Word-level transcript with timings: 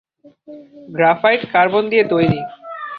Graphite 0.89 1.41
carbon 1.53 1.83
দিয়ে 1.89 2.03
তৈরি। 2.03 2.39